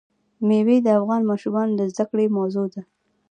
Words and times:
مېوې 0.47 0.77
د 0.83 0.87
افغان 0.99 1.21
ماشومانو 1.31 1.73
د 1.77 1.81
زده 1.91 2.03
کړې 2.09 2.25
موضوع 2.37 2.65
ده. 2.73 2.81